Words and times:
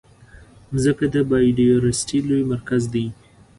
مځکه 0.71 1.05
د 1.13 1.15
بایوډایورسټي 1.29 2.19
لوی 2.27 2.43
مرکز 2.51 2.83
دی. 2.93 3.05